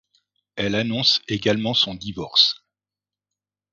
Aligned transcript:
Elle 0.55 0.73
annonce 0.73 1.21
également 1.27 1.75
son 1.75 1.93
divorce. 1.93 2.63